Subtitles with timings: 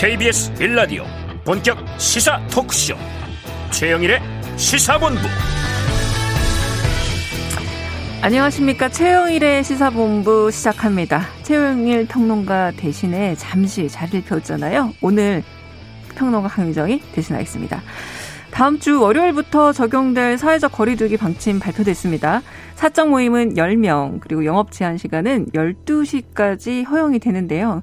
[0.00, 1.02] KBS 빌라디오
[1.44, 2.94] 본격 시사 토크쇼
[3.72, 4.20] 최영일의
[4.56, 5.18] 시사본부
[8.22, 11.22] 안녕하십니까 최영일의 시사본부 시작합니다.
[11.42, 14.92] 최영일 평론가 대신에 잠시 자리를 폈잖아요.
[15.02, 15.42] 오늘
[16.14, 17.82] 평론가 강유정이 대신하겠습니다.
[18.52, 22.42] 다음 주 월요일부터 적용될 사회적 거리두기 방침 발표됐습니다.
[22.76, 27.82] 사적 모임은 10명, 그리고 영업 제한 시간은 12시까지 허용이 되는데요.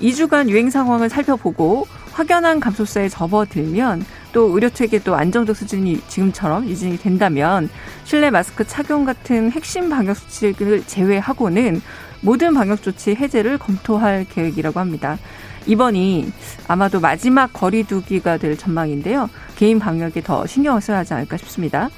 [0.00, 7.68] 2주간 유행 상황을 살펴보고 확연한 감소세에 접어들면 또 의료 체계도 안정적 수준이 지금처럼 유진이 된다면
[8.04, 11.80] 실내 마스크 착용 같은 핵심 방역 수칙을 제외하고는
[12.20, 15.18] 모든 방역 조치 해제를 검토할 계획이라고 합니다.
[15.66, 16.32] 이번이
[16.68, 19.28] 아마도 마지막 거리두기가 될 전망인데요.
[19.56, 21.90] 개인 방역에 더 신경을 써야 하지 않을까 싶습니다.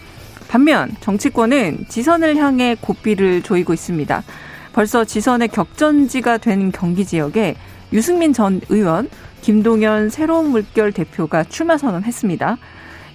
[0.49, 4.23] 반면 정치권은 지선을 향해 고삐를 조이고 있습니다.
[4.73, 7.57] 벌써 지선의 격전지가 된 경기 지역에
[7.93, 9.09] 유승민 전 의원,
[9.43, 12.57] 김동연 새로운 물결 대표가 출마 선언했습니다.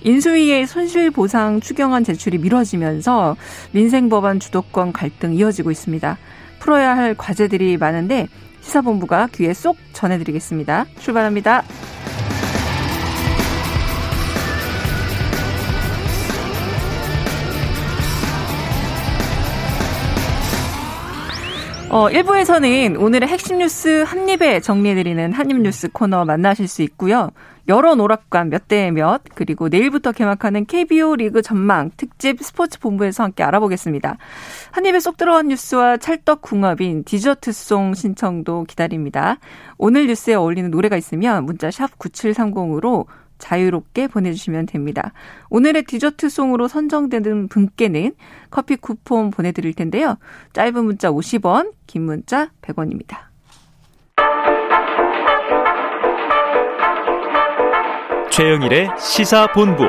[0.03, 3.35] 인수위의 손실보상 추경안 제출이 미뤄지면서
[3.71, 6.17] 민생법안 주도권 갈등 이어지고 있습니다.
[6.59, 8.27] 풀어야 할 과제들이 많은데
[8.61, 10.85] 시사본부가 귀에 쏙 전해드리겠습니다.
[10.99, 11.63] 출발합니다.
[21.89, 27.31] 어, 1부에서는 오늘의 핵심 뉴스 한입에 정리해드리는 한입 뉴스 코너 만나실 수 있고요.
[27.69, 33.43] 여러 노락관 몇 대 몇, 그리고 내일부터 개막하는 KBO 리그 전망 특집 스포츠 본부에서 함께
[33.43, 34.17] 알아보겠습니다.
[34.71, 39.37] 한입에 쏙 들어간 뉴스와 찰떡궁합인 디저트송 신청도 기다립니다.
[39.77, 43.05] 오늘 뉴스에 어울리는 노래가 있으면 문자 샵 9730으로
[43.37, 45.13] 자유롭게 보내주시면 됩니다.
[45.49, 48.13] 오늘의 디저트송으로 선정되는 분께는
[48.49, 50.17] 커피 쿠폰 보내드릴 텐데요.
[50.53, 53.27] 짧은 문자 50원, 긴 문자 100원입니다.
[58.31, 59.83] 최영일의 시사본부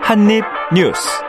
[0.00, 1.22] 한입뉴스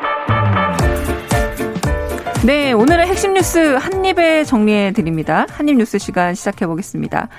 [2.45, 5.45] 네, 오늘의 핵심 뉴스 한입에 정리해 드립니다.
[5.49, 7.29] 한입 뉴스 시간 시작해 보겠습니다.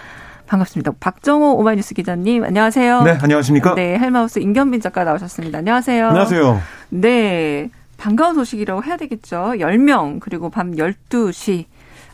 [0.47, 0.93] 반갑습니다.
[1.01, 3.03] 박정호 오마이뉴스 기자님, 안녕하세요.
[3.03, 3.75] 네, 안녕하십니까?
[3.75, 5.59] 네, 헬마우스 임견빈 작가 나오셨습니다.
[5.59, 6.09] 안녕하세요.
[6.09, 6.61] 안녕하세요.
[6.91, 9.55] 네, 반가운 소식이라고 해야 되겠죠.
[9.59, 11.65] 10명, 그리고 밤 12시.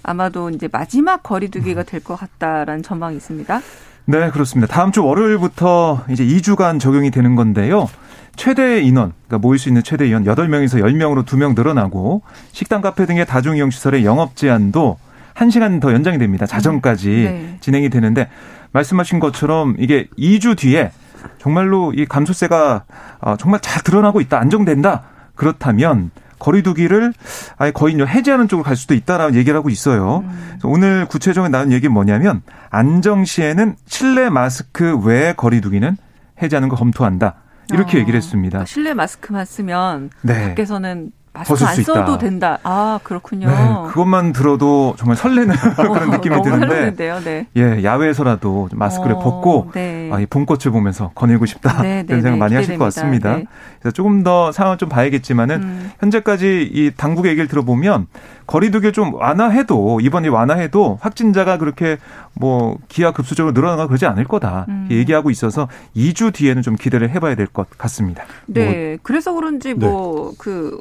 [0.02, 3.60] 아마도 이제 마지막 거리두기가 될 것 같다라는 전망이 있습니다.
[4.06, 4.72] 네, 그렇습니다.
[4.72, 7.88] 다음 주 월요일부터 이제 2주간 적용이 되는 건데요.
[8.36, 13.26] 최대 인원, 그러니까 모일 수 있는 최대 인원 8명에서 10명으로 2명 늘어나고 식당, 카페 등의
[13.26, 14.96] 다중이용 시설의 영업 제한도
[15.34, 16.46] 1시간 더 연장이 됩니다.
[16.46, 17.56] 자정까지 네.
[17.60, 18.28] 진행이 되는데
[18.72, 20.92] 말씀하신 것처럼 이게 2주 뒤에
[21.38, 22.84] 정말로 이 감소세가
[23.20, 24.38] 어, 정말 잘 드러나고 있다.
[24.38, 25.02] 안정된다.
[25.34, 27.12] 그렇다면 거리두기를
[27.58, 30.24] 아예 거의 해제하는 쪽으로 갈 수도 있다라는 얘기를 하고 있어요.
[30.24, 30.58] 음.
[30.64, 35.96] 오늘 구체적으로 나온 얘기는 뭐냐면 안정 시에는 실내 마스크 외 거리두기는
[36.42, 37.36] 해제하는 거 검토한다.
[37.72, 38.50] 이렇게 어, 얘기를 했습니다.
[38.50, 40.48] 그러니까 실내 마스크만 쓰면 네.
[40.48, 42.58] 밖에서는 마스크 안 써도 된다.
[42.64, 43.48] 아 그렇군요.
[43.48, 43.54] 네,
[43.88, 47.46] 그것만 들어도 정말 설레는 그런 느낌이 어, 드는데, 네.
[47.56, 50.10] 예 야외에서라도 마스크를 어, 벗고 네.
[50.12, 53.38] 아, 이 봄꽃을 보면서 거닐고 싶다 네, 이런 네, 생각 네, 많이 하실 것 같습니다.
[53.80, 55.90] 그래서 조금 더 상황을 좀 봐야겠지만은 음.
[56.00, 58.08] 현재까지 이 당국의 얘기를 들어보면
[58.46, 61.98] 거리두기 좀 완화해도 이번에 완화해도 확진자가 그렇게
[62.34, 64.88] 뭐 기하 급수적으로 늘어나거나 그러지 않을 거다 음.
[64.90, 68.24] 얘기하고 있어서 2주 뒤에는 좀 기대를 해봐야 될 것 같습니다.
[68.46, 68.98] 네, 뭐.
[69.02, 70.80] 그래서 그런지 뭐그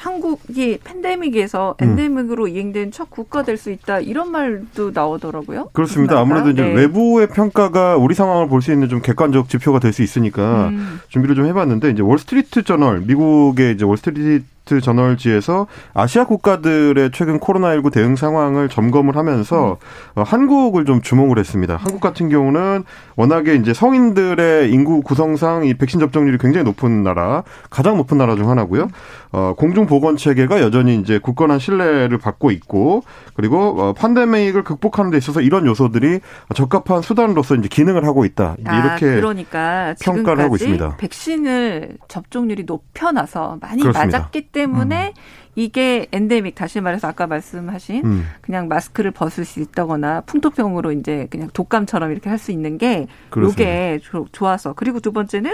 [0.00, 1.88] 한국이 팬데믹에서 음.
[1.90, 2.48] 엔데믹으로 음.
[2.48, 5.68] 이행된 첫 국가 될 수 있다 이런 말도 나오더라고요.
[5.74, 6.18] 그렇습니다.
[6.18, 6.72] 아무래도 이제 네.
[6.74, 11.00] 외부의 평가가 우리 상황을 볼 수 있는 좀 객관적 지표가 될 수 있으니까 음.
[11.08, 17.92] 준비를 좀 해봤는데 이제 월스트리트 저널 미국의 이제 월스트리트 스트리트 저널지에서 아시아 국가들의 최근 코로나19
[17.92, 19.78] 대응 상황을 점검을 하면서
[20.16, 20.22] 음.
[20.22, 21.76] 한국을 좀 주목을 했습니다.
[21.76, 22.84] 한국 같은 경우는
[23.16, 28.48] 워낙에 이제 성인들의 인구 구성상 이 백신 접종률이 굉장히 높은 나라, 가장 높은 나라 중
[28.48, 28.88] 하나고요.
[29.32, 33.02] 어, 공중 보건 체계가 여전히 이제 굳건한 신뢰를 받고 있고
[33.34, 36.20] 그리고 어, 팬데믹을 극복하는 데 있어서 이런 요소들이
[36.54, 38.56] 적합한 수단으로서 이제 기능을 하고 있다.
[38.64, 40.96] 아, 이렇게 그러니까 평가를 하고 있습니다.
[40.96, 44.18] 백신을 접종률이 높여놔서 많이 그렇습니다.
[44.18, 45.49] 맞았기 때문에 음.
[45.64, 48.24] 이게 엔데믹 다시 말해서 아까 말씀하신 음.
[48.40, 53.06] 그냥 마스크를 벗을 수 있다거나 풍토병으로 이제 그냥 독감처럼 이렇게 할 수 있는 게.
[53.36, 54.00] 요게
[54.32, 55.52] 좋아서 그리고 두 번째는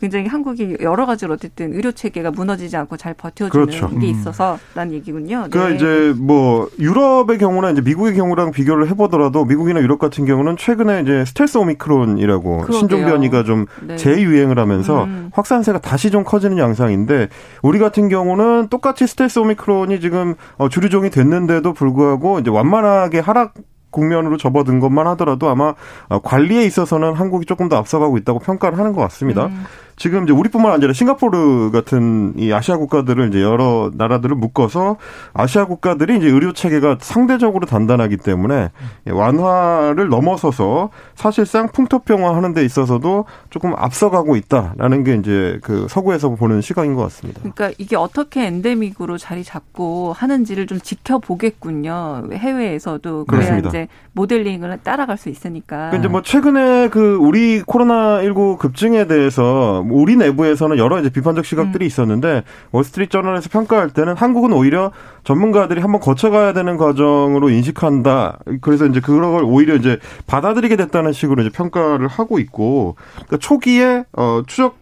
[0.00, 3.88] 굉장히 한국이 여러 가지로 어쨌든 의료 체계가 무너지지 않고 잘 버텨주는 그렇죠.
[3.88, 4.02] 게 음.
[4.02, 5.48] 있어서라는 얘기군요.
[5.50, 5.74] 그러니까 네.
[5.74, 11.24] 이제 뭐 유럽의 경우나 이제 미국의 경우랑 비교를 해보더라도 미국이나 유럽 같은 경우는 최근에 이제
[11.24, 12.78] 스텔스 오미크론이라고 그러게요.
[12.78, 13.96] 신종 변이가 좀 네.
[13.96, 15.30] 재유행을 하면서 음.
[15.32, 17.28] 확산세가 다시 좀 커지는 양상인데
[17.62, 23.54] 우리 같은 경우는 똑같이 스텔스 오미크론이 지금 어, 주류종이 됐는데도 불구하고 이제 완만하게 하락
[23.90, 25.74] 국면으로 접어든 것만 하더라도 아마
[26.22, 29.46] 관리에 있어서는 한국이 조금 더 앞서가고 있다고 평가를 하는 것 같습니다.
[29.46, 29.64] 음.
[29.98, 34.96] 지금 이제 우리뿐만 아니라 싱가포르 같은 이 아시아 국가들을 이제 여러 나라들을 묶어서
[35.34, 38.70] 아시아 국가들이 이제 의료 체계가 상대적으로 단단하기 때문에
[39.10, 46.60] 완화를 넘어서서 사실상 풍토병화 하는 데 있어서도 조금 앞서가고 있다라는 게 이제 그 서구에서 보는
[46.60, 47.40] 시각인 것 같습니다.
[47.40, 52.28] 그러니까 이게 어떻게 엔데믹으로 자리 잡고 하는지를 좀 지켜보겠군요.
[52.32, 55.90] 해외에서,도 그래야 이제 모델링을 따라갈 수 있으니까.
[55.90, 61.44] 그러니까 이제 뭐 최근에 그 우리 코로나 19 급증에 대해서 우리 내부에서는 여러 이제 비판적
[61.44, 61.86] 시각들이 음.
[61.86, 64.92] 있었는데 월스트리트 저널에서 평가할 때는 한국은 오히려
[65.24, 68.38] 전문가들이 한번 거쳐가야 되는 과정으로 인식한다.
[68.60, 74.04] 그래서 이제 그런 걸 오히려 이제 받아들이게 됐다는 식으로 이제 평가를 하고 있고 그러니까 초기에
[74.12, 74.76] 어 추적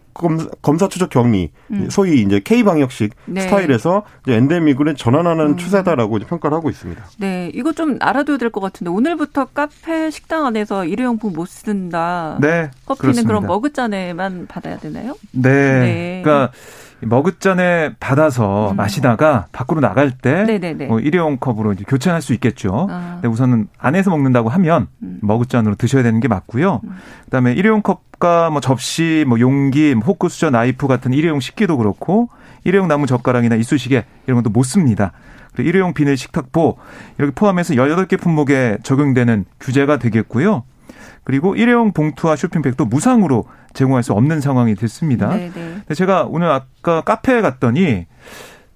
[0.61, 1.89] 검사, 추적 격리, 음.
[1.89, 3.41] 소위 이제 K 방역식 네.
[3.41, 5.57] 스타일에서 이제 엔데믹으로 전환하는 음.
[5.57, 7.03] 추세다라고 평가를 하고 있습니다.
[7.19, 12.37] 네, 이거 좀 알아둬야 될 것 같은데 오늘부터 카페 식당 안에서 일회용품 못 쓴다.
[12.41, 13.27] 네, 커피는 그렇습니다.
[13.27, 15.15] 그럼 머그잔에만 받아야 되나요?
[15.31, 16.21] 네, 네.
[16.23, 16.51] 그러니까.
[17.01, 18.75] 머그잔에 받아서 음.
[18.75, 20.45] 마시다가 밖으로 나갈 때
[20.87, 22.87] 뭐 일회용 컵으로 이제 교체할 수 있겠죠.
[22.89, 23.13] 아.
[23.15, 25.19] 근데 우선은 안에서 먹는다고 하면 음.
[25.21, 26.81] 머그잔으로 드셔야 되는 게 맞고요.
[26.83, 26.89] 음.
[27.25, 32.29] 그다음에 일회용 컵과 뭐 접시, 뭐 용기, 뭐 호크 수저, 나이프 같은 일회용 식기도 그렇고
[32.63, 35.11] 일회용 나무 젓가락이나 이쑤시개 이런 것도 못 씁니다.
[35.53, 36.77] 그리고 일회용 비닐 식탁보
[37.17, 40.63] 이렇게 포함해서 18개 품목에 적용되는 규제가 되겠고요.
[41.23, 45.29] 그리고 일회용 봉투와 쇼핑백도 무상으로 제공할 수 없는 상황이 됐습니다.
[45.29, 45.45] 네네.
[45.49, 45.51] 네.
[45.53, 48.05] 근데 제가 오늘 아까 카페에 갔더니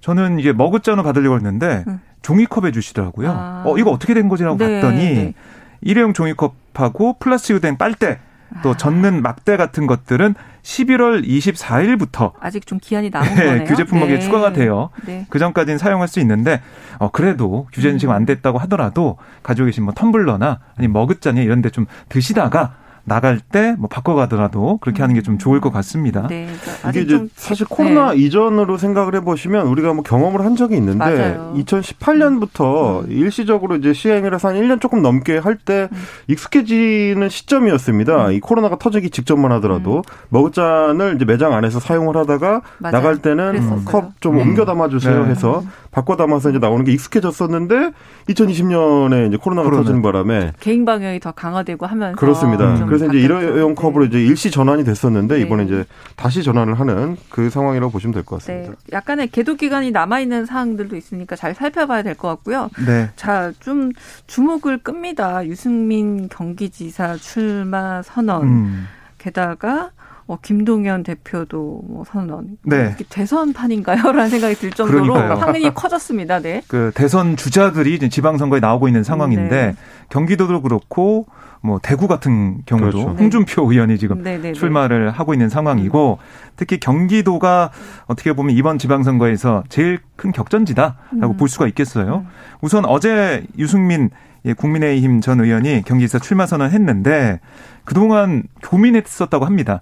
[0.00, 2.00] 저는 이게 머그잔을 받으려고 했는데 응.
[2.22, 3.30] 종이컵 해주시더라고요.
[3.30, 3.62] 아.
[3.66, 5.34] 어 이거 어떻게 된 거지라고 네, 봤더니 네.
[5.80, 8.18] 일회용 종이컵하고 플라스틱으로 된 빨대
[8.62, 8.76] 또 아.
[8.76, 13.64] 젓는 막대 같은 것들은 11월 24일부터 아직 좀 기한이 남은 네, 거네요.
[13.64, 14.18] 규제 품목에 네.
[14.20, 14.90] 추가가 돼요.
[15.06, 15.26] 네.
[15.28, 16.60] 그 전까지는 사용할 수 있는데
[16.98, 17.98] 어 그래도 규제는 음.
[17.98, 23.40] 지금 안 됐다고 하더라도 가지고 계신 뭐 텀블러나 아니 머그잔이 이런 데 좀 드시다가 나갈
[23.40, 26.26] 때 뭐 바꿔가더라도 그렇게 하는 게 좀 좋을 것 같습니다.
[26.28, 28.18] 네, 그러니까 이게 이제 사실 코로나 네.
[28.18, 31.54] 이전으로 생각을 해보시면 우리가 뭐 경험을 한 적이 있는데 맞아요.
[31.58, 33.10] 2018년부터 음.
[33.10, 35.96] 일시적으로 이제 시행을 해서 한 1년 조금 넘게 할때 음.
[36.28, 38.26] 익숙해지는 시점이었습니다.
[38.28, 38.32] 음.
[38.32, 40.02] 이 코로나가 터지기 직전만 하더라도 음.
[40.30, 42.92] 머그잔을 이제 매장 안에서 사용을 하다가 맞아요.
[42.92, 45.30] 나갈 때는 컵 좀 옮겨 담아주세요 네.
[45.30, 47.92] 해서 바꿔 담아서 이제 나오는 게 익숙해졌었는데
[48.28, 49.82] 2020년에 이제 코로나가 코로나.
[49.82, 52.74] 터지는 바람에 개인 방역이 더 강화되고 하면서 그렇습니다.
[52.98, 55.40] 그래서 이제 일회용 컵으로 이제 일시 전환이 됐었는데 네.
[55.40, 55.84] 이번에 이제
[56.16, 58.70] 다시 전환을 하는 그 상황이라고 보시면 될 것 같습니다.
[58.72, 58.76] 네.
[58.92, 62.68] 약간의 계도 기간이 남아 있는 사항들도 있으니까 잘 살펴봐야 될 것 같고요.
[62.86, 63.10] 네.
[63.16, 63.90] 자, 좀
[64.26, 65.46] 주목을 끕니다.
[65.46, 68.42] 유승민 경기지사 출마 선언.
[68.42, 68.86] 음.
[69.18, 69.90] 게다가
[70.26, 72.56] 어, 김동연 대표도 뭐 선언.
[72.64, 72.96] 네.
[73.08, 75.38] 대선판인가요?라는 생각이 들 정도로 그러니까요.
[75.38, 76.40] 화면이 커졌습니다.
[76.40, 76.62] 네.
[76.68, 79.74] 그 대선 주자들이 지방선거에 나오고 있는 상황인데 네.
[80.10, 81.26] 경기도도 그렇고
[81.64, 83.16] 뭐 대구 같은 경우도 그렇죠.
[83.16, 84.52] 홍준표 의원이 지금 네네네.
[84.52, 86.18] 출마를 하고 있는 상황이고
[86.56, 87.70] 특히 경기도가
[88.06, 91.36] 어떻게 보면 이번 지방선거에서 제일 큰 격전지다라고 음.
[91.36, 92.26] 볼 수가 있겠어요.
[92.26, 92.30] 음.
[92.60, 94.10] 우선 어제 유승민
[94.44, 97.38] 예, 국민의힘 전 의원이 경기에서 출마 선언했는데
[97.84, 99.80] 그동안 고민했었다고 합니다.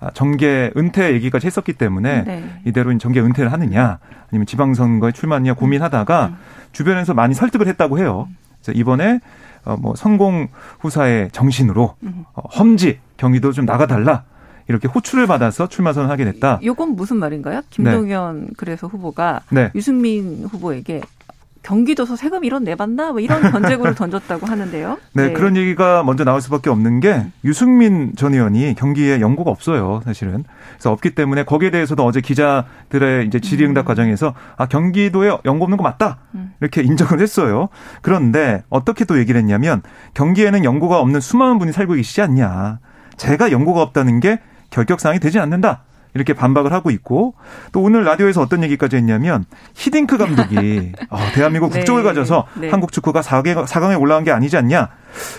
[0.00, 2.60] 아, 정계 은퇴 얘기까지 했었기 때문에 네.
[2.64, 3.98] 이대로 정계 은퇴를 하느냐
[4.30, 6.36] 아니면 지방선거에 출마하느냐 고민하다가 음.
[6.72, 8.26] 주변에서 많이 설득을 했다고 해요.
[8.60, 9.20] 그래서 이번에
[9.64, 10.48] 어, 뭐 성공
[10.80, 12.24] 후사의 정신으로 음.
[12.34, 14.24] 어, 험지 경기도 좀 나가달라.
[14.68, 16.60] 이렇게 호출을 받아서 출마 선언하게 됐다.
[16.62, 17.62] 이건 무슨 말인가요?
[17.70, 18.46] 김동연 네.
[18.56, 19.72] 그래서 후보가 네.
[19.74, 21.00] 유승민 후보에게
[21.62, 23.12] 경기도서 세금 이런 내봤나?
[23.12, 24.98] 뭐 이런 견제구를 던졌다고 하는데요.
[25.12, 30.00] 네, 네, 그런 얘기가 먼저 나올 수밖에 없는 게 유승민 전 의원이 경기에 연고가 없어요,
[30.04, 30.44] 사실은.
[30.74, 33.86] 그래서 없기 때문에 거기에 대해서도 어제 기자들의 이제 질의응답 음.
[33.86, 36.52] 과정에서 아 경기도에 연고 없는 거 맞다 음.
[36.60, 37.68] 이렇게 인정을 했어요.
[38.00, 39.82] 그런데 어떻게 또 얘기를 했냐면
[40.14, 42.78] 경기에는 연고가 없는 수많은 분이 살고 계시지 않냐.
[43.16, 44.40] 제가 연고가 없다는 게
[44.70, 45.82] 결격사항이 되지 않는다.
[46.14, 47.34] 이렇게 반박을 하고 있고
[47.72, 51.78] 또 오늘 라디오에서 어떤 얘기까지 했냐면 히딩크 감독이 어, 대한민국 네.
[51.78, 52.70] 국적을 가져서 네.
[52.70, 54.88] 한국 축구가 4강, 4강에 올라간 게 아니지 않냐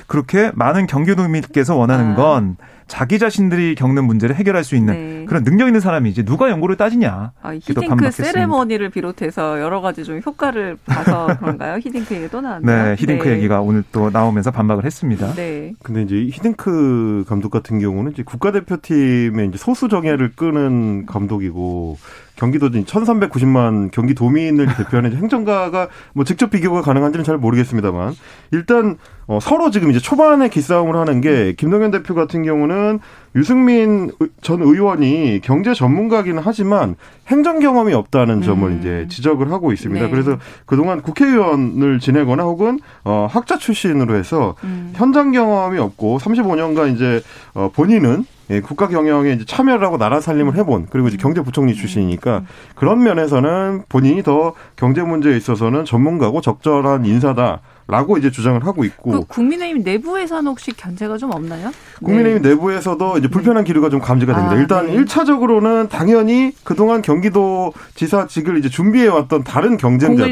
[0.08, 2.16] 그렇게 많은 경기도민께서 원하는 아.
[2.16, 2.58] 건
[2.92, 5.26] 자기 자신들이 겪는 문제를 해결할 수 있는 네.
[5.26, 7.32] 그런 능력 있는 사람이지 누가 연구를 따지냐.
[7.42, 11.78] 아, 히딩크 세레머니를 비롯해서 여러 가지 좀 효과를 봐서 그런가요?
[11.78, 12.84] 히딩크 얘기 또 나왔네요.
[12.84, 13.36] 네, 히딩크 네.
[13.36, 15.34] 얘기가 오늘 또 나오면서 반박을 했습니다.
[15.36, 15.74] 네.
[15.82, 21.98] 근데 이제 히딩크 감독 같은 경우는 이제 국가대표팀의 이제 소수 정예를 끄는 감독이고
[22.42, 28.16] 경기도 1,390만 경기도민을 대표하는 행정가가 뭐 직접 비교가 가능한지는 잘 모르겠습니다만
[28.50, 33.00] 일단 어, 서로 지금 이제 초반에 기싸움을 하는 게 김동연 대표 같은 경우는
[33.36, 34.10] 유승민
[34.42, 36.96] 전 의원이 경제 전문가기는 하지만
[37.28, 38.80] 행정 경험이 없다는 점을 음.
[38.80, 40.06] 이제 지적을 하고 있습니다.
[40.06, 40.12] 네.
[40.12, 44.94] 그래서 그동안 국회의원을 지내거나 혹은 어 학자 출신으로 해서 음.
[44.96, 47.22] 현장 경험이 없고 35년간 이제
[47.54, 52.40] 어 본인은 예, 국가 경영에 이제 참여를 하고 나라 살림을 해본 그리고 이제 경제부총리 출신이니까
[52.40, 52.48] 음.
[52.76, 57.62] 그런 면에서는 본인이 더 경제 문제에 있어서는 전문가고 적절한 인사다.
[57.92, 59.12] 라고 이제 주장을 하고 있고.
[59.12, 61.70] 그 국민의힘 내부에서는 혹시 견제가 좀 없나요?
[62.02, 62.50] 국민의힘 네.
[62.50, 64.56] 내부에서도 이제 불편한 기류가 좀 감지가 됩니다.
[64.56, 64.96] 아, 일단 네.
[64.98, 70.26] 1차적으로는 당연히 그동안 경기도 지사직을 이제 준비해 왔던 다른 경쟁자들.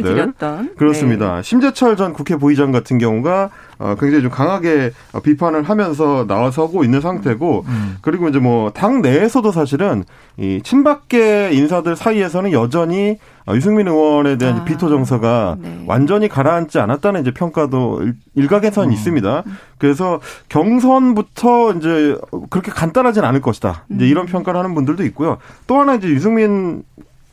[0.77, 1.35] 그렇습니다.
[1.35, 1.41] 네.
[1.43, 4.91] 심재철 전 국회 부의장 같은 경우가 어, 굉장히 좀 강하게
[5.23, 7.97] 비판을 하면서 나와서고 있는 상태고 음.
[8.01, 10.03] 그리고 이제 뭐 당 내에서도 사실은
[10.37, 15.83] 이 친박계 인사들 사이에서는 여전히 어, 유승민 의원에 대한 아, 비토 정서가 네.
[15.87, 18.01] 완전히 가라앉지 않았다는 이제 평가도
[18.35, 18.93] 일각에서는 음.
[18.93, 19.43] 있습니다.
[19.77, 22.17] 그래서 경선부터 이제
[22.49, 23.85] 그렇게 간단하진 않을 것이다.
[23.89, 24.31] 이제 이런 음.
[24.31, 25.37] 평가를 하는 분들도 있고요.
[25.67, 26.83] 또 하나 이제 유승민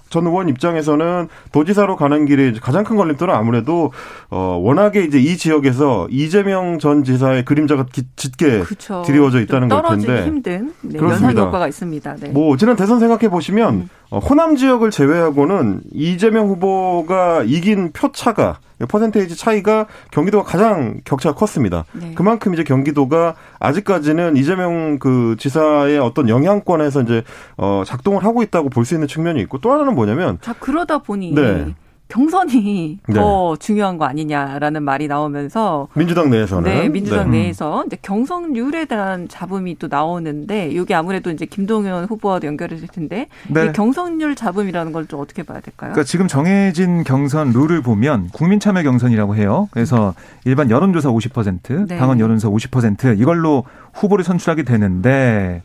[0.09, 3.93] 전 의원 입장에서는 도지사로 가는 길에 가장 큰 걸림돌은 아무래도
[4.31, 7.87] 어 워낙에 이제 이 지역에서 이재명 전 지사의 그림자가
[8.17, 9.03] 짙게 그쵸.
[9.05, 11.43] 드리워져 있다는 걸 텐데 힘든 네, 그렇습니다.
[11.43, 12.17] 효과가 있습니다.
[12.21, 12.29] 네.
[12.29, 13.89] 뭐 지난 대선 생각해 보시면 음.
[14.11, 18.59] 어, 호남 지역을 제외하고는 이재명 후보가 이긴 표 차가
[18.89, 21.85] 퍼센테이지 차이가 경기도가 가장 격차가 컸습니다.
[21.93, 22.13] 네.
[22.15, 27.23] 그만큼 이제 경기도가 아직까지는 이재명 그 지사의 어떤 영향권에서 이제
[27.57, 31.33] 어 작동을 하고 있다고 볼 수 있는 측면이 있고 또 하나는 뭐냐면 자 그러다 보니
[31.35, 31.75] 네.
[32.09, 33.15] 경선이 네.
[33.15, 37.39] 더 중요한 거 아니냐라는 말이 나오면서 민주당 내에서는 네 민주당 네.
[37.45, 43.29] 내에서 이제 경선률에 대한 잡음이 또 나오는데 이게 아무래도 이제 김동연 후보와도 연결이 될 텐데
[43.49, 43.73] 네.
[43.73, 45.93] 경선률 잡음이라는 걸 좀 어떻게 봐야 될까요?
[45.93, 49.69] 그러니까 지금 정해진 경선 룰을 보면 국민참여 경선이라고 해요.
[49.71, 51.97] 그래서 일반 여론조사 50% 네.
[51.97, 55.63] 당원 여론조사 50% 이걸로 후보를 선출하게 되는데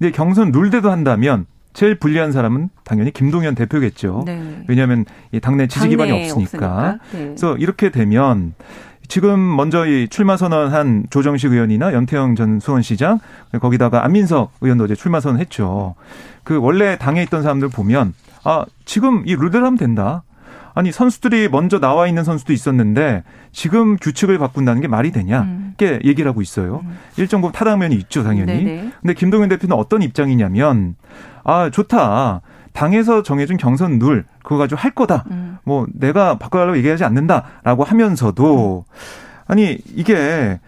[0.00, 4.22] 이제 경선 룰대로 한다면 제일 불리한 사람은 당연히 김동연 대표겠죠.
[4.24, 4.64] 네.
[4.68, 6.98] 왜냐하면 이 당내 지지 기반이 없으니까.
[7.12, 7.18] 네.
[7.18, 8.54] 그래서 이렇게 되면
[9.08, 13.18] 지금 먼저 이 출마 선언한 조정식 의원이나 연태영 전 수원시장
[13.60, 15.94] 거기다가 안민석 의원도 이제 출마 선언했죠.
[16.44, 18.14] 그 원래 당에 있던 사람들 보면
[18.44, 20.22] 아 지금 이 룰대로 하면 된다.
[20.74, 25.42] 아니 선수들이 먼저 나와 있는 선수도 있었는데 지금 규칙을 바꾼다는 게 말이 되냐?
[25.42, 25.74] 음.
[25.76, 26.82] 게 얘기를 하고 있어요.
[26.84, 26.96] 음.
[27.16, 28.64] 일정 부분 타당면이 있죠, 당연히.
[28.64, 28.90] 네네.
[29.00, 30.96] 근데 김동연 대표는 어떤 입장이냐면
[31.44, 32.40] 아 좋다.
[32.72, 35.24] 당에서 정해준 경선 룰 그거 가지고 할 거다.
[35.30, 35.58] 음.
[35.64, 38.84] 뭐 내가 바꿔달라고 얘기하지 않는다라고 하면서도
[39.46, 40.58] 아니 이게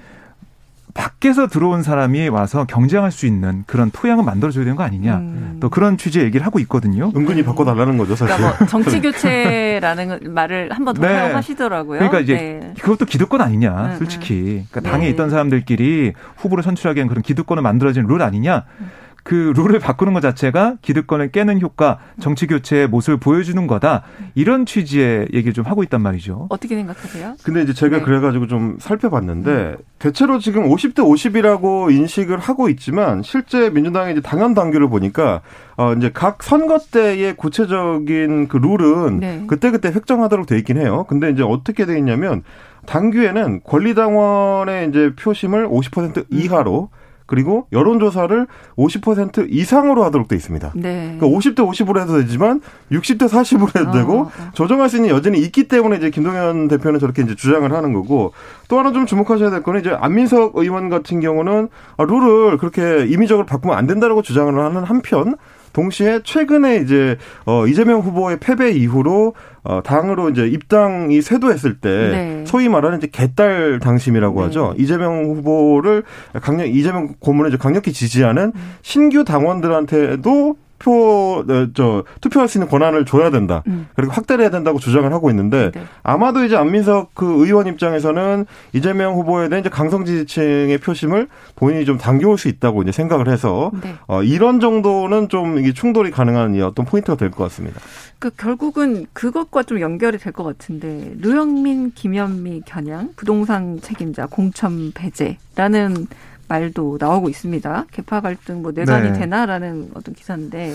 [0.97, 5.17] 밖에서 들어온 사람이 와서 경쟁할 수 있는 그런 토양을 만들어줘야 되는 거 아니냐.
[5.17, 5.57] 음.
[5.61, 7.13] 또 그런 취지의 얘기를 하고 있거든요.
[7.15, 8.35] 은근히 바꿔달라는 거죠, 사실.
[8.35, 11.33] 그러니까 뭐 정치 교체라는 말을 한 번더 네.
[11.33, 11.99] 하시더라고요.
[11.99, 12.75] 그러니까 이제 네.
[12.81, 14.65] 그것도 기득권 아니냐, 음, 솔직히.
[14.71, 14.91] 그러니까 네.
[14.91, 18.65] 당에 있던 사람들끼리 후보를 선출하기 위한 그런 기득권을 만들어진 룰 아니냐.
[18.81, 18.91] 음.
[19.27, 24.05] 그 룰을 바꾸는 것 자체가 기득권을 깨는 효과, 정치 교체의 모습을 보여주는 거다.
[24.37, 26.47] 이런 취지의 얘기를 좀 하고 있단 말이죠.
[26.49, 27.35] 어떻게 생각하세요?
[27.43, 28.03] 근데 이제 제가 네.
[28.05, 29.77] 그래가지고 좀 살펴봤는데 음.
[29.99, 35.41] 대체로 지금 50대 50이라고 인식을 하고 있지만 실제 민주당의 이제 당연 당규를 보니까
[35.77, 39.45] 어 이제 각 선거 때의 구체적인 그 룰은 네.
[39.49, 41.05] 그때 그때 획정하도록 돼 있긴 해요.
[41.09, 42.45] 근데 이제 어떻게 돼 있냐면
[42.87, 47.06] 당규에는 권리당원의 이제 표심을 50% 이하로 음.
[47.27, 50.73] 그리고 여론조사를 50% 이상으로 하도록 돼 있습니다.
[50.77, 51.17] 네.
[51.19, 52.61] 그러니까 50대 50으로 해도 되지만
[52.93, 54.31] 60대 40으로 해도 어, 되고 어.
[54.55, 58.33] 조정할 수 있는 여전히 있기 때문에 이제 김동연 대표는 저렇게 이제 주장을 하는 거고
[58.69, 63.47] 또 하나 좀 주목하셔야 될 거는 이제 안민석 의원 같은 경우는 아, 룰을 그렇게 임의적으로
[63.47, 65.37] 바꾸면 안 된다라고 주장을 하는 한편
[65.77, 72.45] 동시에 최근에 이제 어 이재명 후보의 패배 이후로 어 당으로 이제 입당이 쇄도했을 때 네.
[72.47, 74.47] 소위 말하는 이제 개딸 당심이라고 네.
[74.47, 74.75] 하죠.
[74.79, 76.03] 이재명 후보를
[76.41, 78.75] 강력 이재명 고문을 이제 강력히 지지하는 음.
[78.81, 83.63] 신규 당원들한테도 투표 어, 저 투표할 수 있는 권한을 줘야 된다.
[83.67, 83.89] 음.
[83.95, 85.83] 그리고 확대를 해야 된다고 주장을 하고 있는데 네.
[86.03, 91.99] 아마도 이제 안민석 그 의원 입장에서는 이재명 후보에 대한 이제 강성 지지층의 표심을 본인이 좀
[91.99, 93.95] 당겨올 수 있다고 이제 생각을 해서 네.
[94.07, 97.81] 어, 이런 정도는 좀 이게 충돌이 가능한 어떤 포인트가 될 것 같습니다.
[98.19, 106.07] 그 결국은 그것과 좀 연결이 될 것 같은데 류영민, 김현미 겨냥 부동산 책임자 공천 배제라는
[106.49, 107.87] 말도 나오고 있습니다.
[107.91, 109.19] 개파 갈등 뭐 내관이 네.
[109.19, 110.75] 되나라는 어떤 기사인데.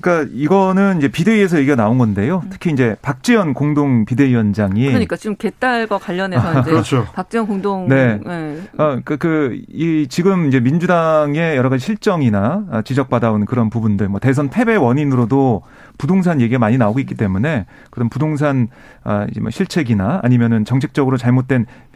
[0.00, 2.42] 그러니까 이거는 이제 비대위에서 얘기가 나온 건데요.
[2.44, 2.50] 음.
[2.50, 7.06] 특히 이제 박지원 공동 비대위원장이 그러니까 지금 개딸과 관련해서 아, 이제 그렇죠.
[7.12, 8.20] 박지원 공동 네.
[8.24, 8.62] 네.
[8.78, 14.50] 어, 그, 그, 이 지금 이제 민주당의 여러 가지 실정이나 지적받아온 그런 부분들, 뭐 대선
[14.50, 15.62] 패배 원인으로도
[15.98, 18.68] 부동산 얘기가 많이 나오고 있기 때문에 그런 부동산
[19.02, 21.87] 아 이제 뭐 실책이나 아니면은 정책적으로 잘못된 어,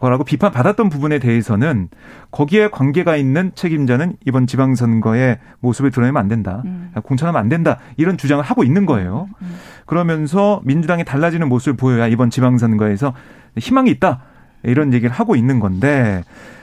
[0.00, 1.88] 거라고 비판받았던 부분에 대해서는
[2.30, 6.62] 거기에 관계가 있는 책임자는 이번 지방선거의 모습을 드러내면 안 된다.
[6.64, 6.92] 음.
[7.02, 7.78] 공천하면 안 된다.
[7.96, 9.28] 이런 주장을 하고 있는 거예요.
[9.40, 9.46] 음.
[9.46, 9.56] 음.
[9.86, 13.14] 그러면서 민주당이 달라지는 모습을 보여야 이번 지방선거에서
[13.58, 14.22] 희망이 있다.
[14.62, 16.22] 이런 얘기를 하고 있는 건데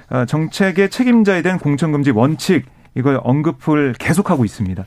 [0.09, 2.65] 어, 정책의 책임자에 대한 공천금지 원칙
[2.95, 4.83] 이걸 언급을 계속하고 있습니다.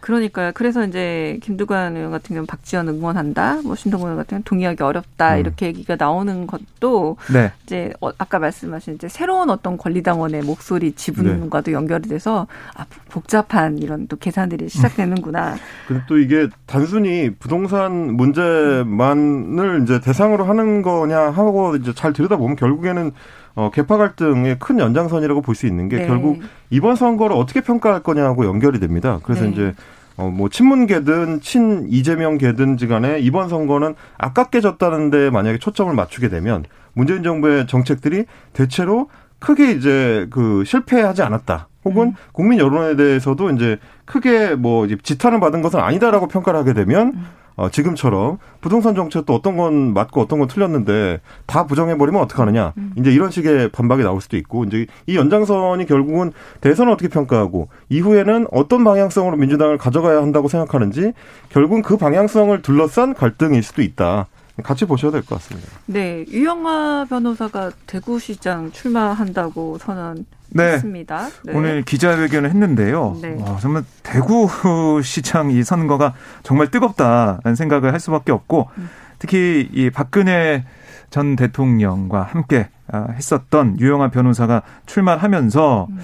[0.00, 0.52] 그러니까요.
[0.54, 3.60] 그래서 이제 김두관 의원 같은 경우는 박지원 응원한다.
[3.62, 5.34] 뭐 신동근 의원 같은 경우는 동의하기 어렵다.
[5.34, 5.40] 음.
[5.40, 7.52] 이렇게 얘기가 나오는 것도 네.
[7.64, 11.72] 이제 어, 아까 말씀하신 이제 새로운 어떤 권리당원의 목소리 지분과도 네.
[11.72, 15.56] 연결이 돼서 아, 복잡한 이런 또 계산들이 시작되는구나.
[15.86, 23.12] 근데 또 이게 단순히 부동산 문제만을 이제 대상으로 하는 거냐 하고 이제 잘 들여다보면 결국에는
[23.54, 26.06] 어, 개파 갈등의 큰 연장선이라고 볼 수 있는 게 네.
[26.06, 26.40] 결국
[26.70, 29.18] 이번 선거를 어떻게 평가할 거냐하고 연결이 됩니다.
[29.22, 29.50] 그래서 네.
[29.50, 29.74] 이제
[30.16, 37.22] 어, 뭐, 친문계든, 친 이재명계든지 간에 이번 선거는 아깝게 졌다는데 만약에 초점을 맞추게 되면 문재인
[37.22, 41.68] 정부의 정책들이 대체로 크게 이제 그 실패하지 않았다.
[41.86, 42.14] 혹은 음.
[42.32, 47.26] 국민 여론에 대해서도 이제 크게 뭐 지탄을 받은 것은 아니다라고 평가를 하게 되면 음.
[47.56, 52.72] 어, 지금처럼 부동산 정책도 어떤 건 맞고 어떤 건 틀렸는데 다 부정해버리면 어떡하느냐.
[52.78, 52.92] 음.
[52.96, 58.46] 이제 이런 식의 반박이 나올 수도 있고, 이제 이 연장선이 결국은 대선을 어떻게 평가하고, 이후에는
[58.52, 61.12] 어떤 방향성으로 민주당을 가져가야 한다고 생각하는지,
[61.50, 64.26] 결국은 그 방향성을 둘러싼 갈등일 수도 있다.
[64.62, 65.68] 같이 보셔야 될 것 같습니다.
[65.86, 66.24] 네.
[66.28, 70.72] 유영아 변호사가 대구시장 출마한다고 선언 네.
[70.72, 71.28] 했습니다.
[71.44, 71.52] 네.
[71.54, 73.16] 오늘 기자회견을 했는데요.
[73.22, 73.36] 네.
[73.40, 78.88] 와, 정말 대구시장 이 선거가 정말 뜨겁다라는 생각을 할 수밖에 없고 음.
[79.18, 80.64] 특히 이 박근혜
[81.10, 85.98] 전 대통령과 함께 아, 했었던 유영아 변호사가 출마하면서 음.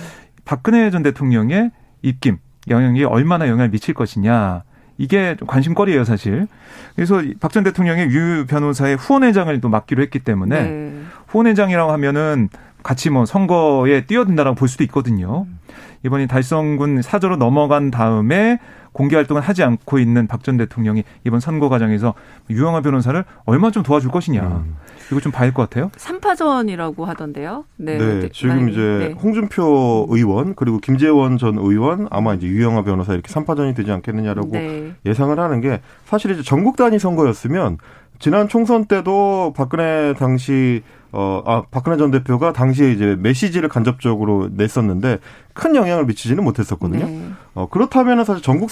[0.45, 1.71] 박근혜 전 대통령의
[2.03, 2.39] 입김
[2.69, 4.63] 영향이 얼마나 영향을 미칠 것이냐
[4.99, 6.47] 이게 관심거리예요, 사실.
[6.95, 11.03] 그래서 박 전 대통령의 유 변호사의 후원회장을 또 맡기로 했기 때문에 네.
[11.29, 12.49] 후원회장이라고 하면은
[12.87, 15.45] 같이 뭐 선거에 뛰어든다라고 볼 수도 있거든요.
[16.05, 18.61] 이번에 달성군 사저로 넘어간 다음에
[18.93, 22.15] 공개 활동을 하지 않고 있는 박 전 대통령이 이번 선거 과정에서
[22.49, 24.41] 유영아 변호사를 얼마 좀 도와줄 것이냐.
[24.41, 24.77] 음.
[25.11, 25.91] 이거 좀 봐야 할 것 같아요.
[25.97, 27.65] 3파전이라고 하던데요.
[27.77, 27.99] 네.
[27.99, 29.13] 네 지금 이제 네.
[29.21, 34.93] 홍준표 의원 그리고 김재원 전 의원 아마 이제 유영아 변호사 이렇게 3파전이 되지 않겠느냐라고 네.
[35.05, 37.79] 예상을 하는 게 사실 이제 전국 단위 선거였으면
[38.21, 40.83] 지난 총선 때도 박근혜 당시
[41.19, 45.19] 어, 아, 박근혜 전 대표가 당시에 이제 메시지를 간접적으로 냈었는데
[45.57, 47.07] 큰 영향을 미치지는 못했었거든요.
[47.07, 47.31] 네.
[47.55, 48.71] 어, 그렇다면 사실 전국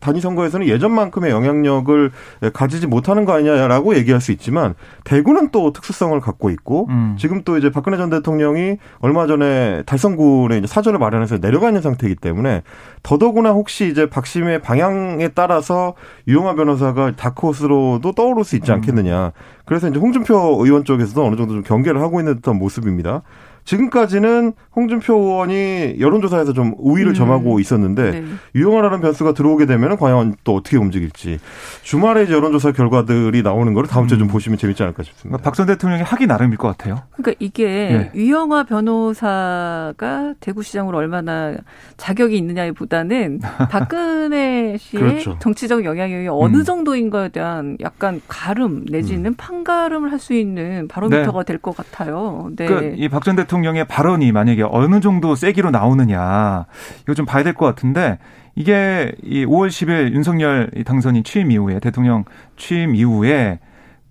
[0.00, 2.12] 단위 선거에서는 예전만큼의 영향력을
[2.52, 7.16] 가지지 못하는 거 아니냐라고 얘기할 수 있지만 대구는 또 특수성을 갖고 있고 음.
[7.18, 12.16] 지금 또 이제 박근혜 전 대통령이 얼마 전에 달성군에 이제 사전을 마련해서 내려가 있는 상태이기
[12.16, 12.62] 때문에
[13.02, 15.94] 더더구나 혹시 이제 박심의 방향에 따라서
[16.28, 18.76] 유영아 변호사가 다크호스로도 떠오를 수 있지 음.
[18.76, 19.32] 않겠느냐.
[19.64, 23.22] 그래서 이제 홍준표 의원 쪽에서도 어느 정도 좀 경계를 하고 있는 듯한 모습입니다.
[23.64, 27.14] 지금까지는 홍준표 의원이 여론조사에서 좀 우위를 음.
[27.14, 28.24] 점하고 있었는데 네.
[28.54, 31.38] 유영아라는 변수가 들어오게 되면 과연 또 어떻게 움직일지
[31.82, 34.32] 주말에 이제 여론조사 결과들이 나오는 거를 다음 주에 좀 음.
[34.32, 35.40] 보시면 재밌지 않을까 싶습니다.
[35.42, 37.02] 박 전 대통령이 하기 나름일 것 같아요.
[37.12, 38.10] 그러니까 이게 네.
[38.14, 41.54] 유영아 변호사가 대구시장으로 얼마나
[41.96, 45.36] 자격이 있느냐보다는 박근혜 씨의 그렇죠.
[45.38, 46.64] 정치적 영향력이 어느 음.
[46.64, 49.34] 정도인 거에 대한 약간 가름 내지는 음.
[49.36, 51.52] 판가름을 할 수 있는 바로미터가 네.
[51.52, 52.48] 될것 같아요.
[52.56, 52.64] 네.
[52.64, 56.66] 그러니까 이박 전 대통령 대통령의 발언이 만약에 어느 정도 세기로 나오느냐
[57.02, 58.18] 이거 좀 봐야 될 것 같은데
[58.56, 62.24] 이게 이 5월 10일 윤석열 당선인 취임 이후에 대통령
[62.56, 63.60] 취임 이후에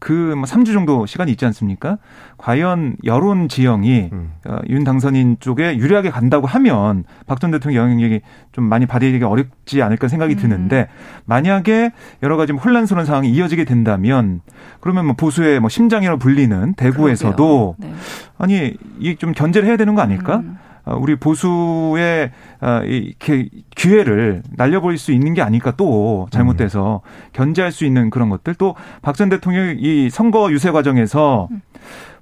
[0.03, 1.97] 그뭐 3주 정도 시간이 있지 않습니까?
[2.35, 4.33] 과연 여론 지형이 음.
[4.45, 8.19] 어, 윤 당선인 쪽에 유리하게 간다고 하면 박 전 대통령 영향력이
[8.51, 10.39] 좀 많이 발휘하기 어렵지 않을까 생각이 음.
[10.39, 10.89] 드는데
[11.23, 14.41] 만약에 여러 가지 혼란스러운 상황이 이어지게 된다면
[14.81, 17.93] 그러면 뭐 보수의 뭐 심장이라고 불리는 대구에서도 네.
[18.37, 20.37] 아니 이좀 견제를 해야 되는 거 아닐까?
[20.39, 20.57] 음.
[20.85, 27.01] 어, 우리 보수의 어, 이렇게 기회를 날려버릴 수 있는 게 아닐까 또 잘못돼서
[27.33, 31.47] 견제할 수 있는 그런 것들 또 박 전 대통령이 이 선거 유세 과정에서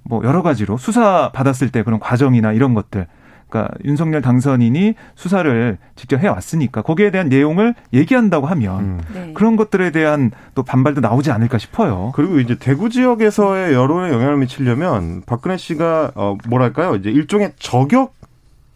[0.04, 3.08] 뭐 여러 가지로 수사 받았을 때 그런 과정이나 이런 것들
[3.50, 9.02] 그러니까 윤석열 당선인이 수사를 직접 해왔으니까 거기에 대한 내용을 얘기한다고 하면 음.
[9.13, 9.32] 네.
[9.34, 12.12] 그런 것들에 대한 또 반발도 나오지 않을까 싶어요.
[12.15, 18.13] 그리고 이제 대구 지역에서의 여론에 영향을 미치려면 박근혜 씨가 어 뭐랄까요 이제 일종의 저격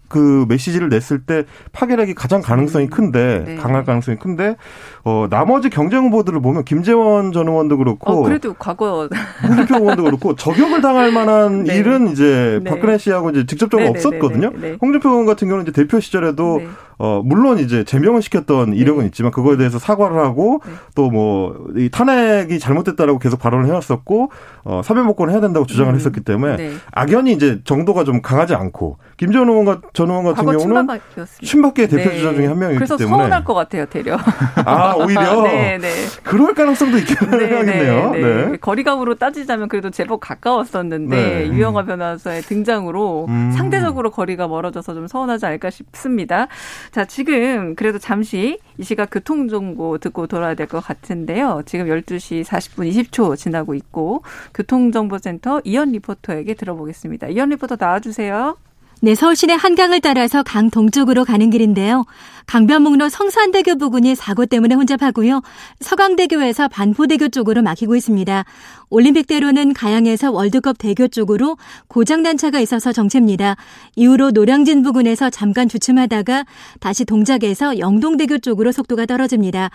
[0.08, 3.56] 그 메시지를 냈을 때 파괴력이 가장 가능성이 큰데 네.
[3.56, 4.56] 강할 가능성이 큰데
[5.04, 9.10] 어 나머지 경쟁 후보들을 보면 김재원 전 의원도 그렇고 어, 그래도 과거
[9.48, 11.78] 홍준표 의원도 그렇고 저격을 당할 만한 네.
[11.78, 12.70] 일은 이제 네.
[12.70, 14.52] 박근혜 씨하고 이제 직접적으로 네, 네, 없었거든요.
[14.82, 16.62] 홍준표 의원 같은 경우는 이제 대표 시절에도
[16.98, 20.62] 어 물론 이제 제명을 시켰던 이력은 있지만 그거에 대해서 사과를 하고
[20.96, 24.32] 또뭐 이 탄핵이 잘못됐다라고 계속 발언을 해왔었고
[24.64, 25.96] 어 사면복권을 해야 된다고 주장을 음.
[25.96, 31.00] 했었기 때문에 악연이 이제 정도가 좀 강하지 않고 김재원 의원 전 의원 같은 경우는
[31.42, 34.18] 친박계 대표 주자 중에 한 명이기 그래서 때문에 서운할 것 같아요, 대려.
[34.66, 35.88] 아 오히려 네, 네.
[36.24, 37.38] 그럴 가능성도 있긴 네.
[37.48, 38.12] 네, 네.
[38.12, 38.58] 네.
[38.58, 41.48] 거리감으로 따지자면 그래도 제법 가까웠었는데 네.
[41.48, 43.52] 유영아 변호사의 등장으로 음.
[43.56, 46.48] 상대적으로 거리가 멀어져서 좀 서운하지 않을까 싶습니다.
[46.92, 51.62] 자, 지금 그래도 잠시 이 시각 교통 정보 듣고 돌아야 될 것 같은데요.
[51.66, 54.24] 지금 12시 40분 20초 지나고 있고
[54.56, 57.28] 교통정보센터 이현 리포터에게 들어보겠습니다.
[57.28, 58.58] 이현 리포터 나와주세요.
[59.06, 62.06] 네, 서울 시내 한강을 따라서 강 동쪽으로 가는 길인데요.
[62.48, 65.44] 강변북로 성산대교 부근이 사고 때문에 혼잡하고요.
[65.80, 68.46] 서강대교에서 반포대교 쪽으로 막히고 있습니다.
[68.90, 71.56] 올림픽대로는 가양에서 월드컵 대교 쪽으로
[71.88, 73.58] 고장난 차가 있어서 정체입니다.
[73.96, 76.46] 이후로 노량진 부근에서 잠깐 주춤하다가
[76.80, 79.70] 다시 동작에서 영동대교 쪽으로 속도가 떨어집니다.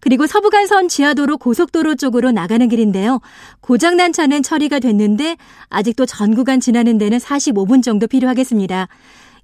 [0.00, 3.20] 그리고 서부간선 지하도로 고속도로 쪽으로 나가는 길인데요.
[3.60, 5.36] 고장난 차는 처리가 됐는데
[5.68, 8.88] 아직도 전 구간 지나는 데는 45분 정도 필요하겠습니다.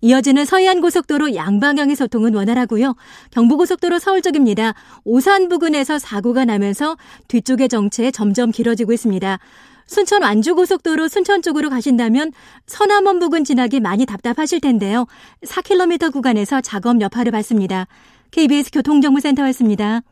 [0.03, 2.95] 이어지는 서해안 고속도로 양방향의 소통은 원활하고요.
[3.33, 4.75] 경부고속도로 서울 쪽입니다.
[5.05, 6.97] 오산 부근에서 사고가 나면서
[7.29, 9.39] 뒤쪽의 정체 점점 길어지고 있습니다.
[9.87, 12.33] 순천 완주고속도로 순천 쪽으로 가신다면
[12.67, 15.07] 서남원 부근 지나기 많이 답답하실 텐데요.
[15.45, 17.89] 4km 구간에서 작업 여파를 받습니다.
[18.31, 20.03] KBS 교통정보센터였습니다.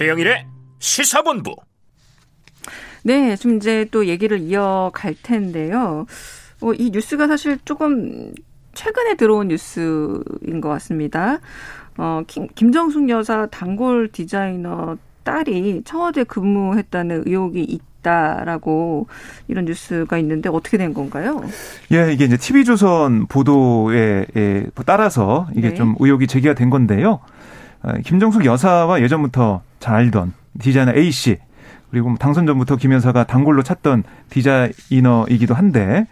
[0.00, 0.46] 최영일의
[0.78, 1.54] 시사본부.
[3.02, 6.06] 네, 좀 이제 또 얘기를 이어갈 텐데요.
[6.62, 8.32] 어, 이 뉴스가 사실 조금
[8.72, 11.40] 최근에 들어온 뉴스인 것 같습니다.
[11.98, 19.06] 어, 김, 김정숙 여사 단골 디자이너 딸이 청와대 근무했다는 의혹이 있다라고
[19.48, 21.42] 이런 뉴스가 있는데 어떻게 된 건가요?
[21.92, 24.24] 예, 이게 이제 TV조선 보도에
[24.86, 25.74] 따라서 이게 네.
[25.74, 27.20] 좀 의혹이 제기가 된 건데요.
[27.82, 31.38] 어, 김정숙 여사와 예전부터 잘 알던 디자이너 A 씨
[31.90, 36.06] 그리고 뭐 당선 전부터 김 여사가 단골로 찾던 디자이너이기도 한데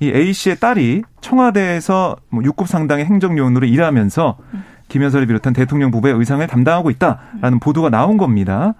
[0.00, 4.36] 이 A 씨의 딸이 청와대에서 뭐 6급 상당의 행정요원으로 일하면서
[4.88, 8.74] 김 여사를 비롯한 대통령 부부의 의상을 담당하고 있다라는 보도가 나온 겁니다.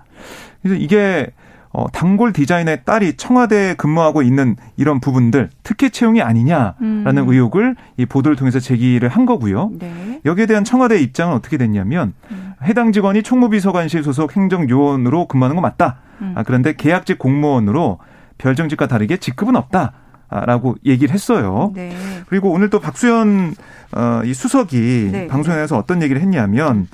[0.60, 1.28] 그래서 이게
[1.72, 7.28] 어, 단골 디자이너의 딸이 청와대에 근무하고 있는 이런 부분들 특혜 채용이 아니냐라는 음.
[7.28, 9.70] 의혹을 이 보도를 통해서 제기를 한 거고요.
[9.78, 10.20] 네.
[10.24, 12.52] 여기에 대한 청와대 입장은 어떻게 됐냐면 음.
[12.62, 15.96] 해당 직원이 총무비서관실 소속 행정요원으로 근무하는 거 맞다.
[16.20, 16.34] 음.
[16.36, 17.98] 아, 그런데 계약직 공무원으로
[18.38, 19.92] 별정직과 다르게 직급은 없다.
[20.34, 21.72] 라고 얘기를 했어요.
[21.74, 21.94] 네.
[22.26, 23.54] 그리고 오늘 또 박수현
[23.94, 25.26] 어, 이 수석이 네.
[25.26, 26.88] 방송에서 어떤 얘기를 했냐면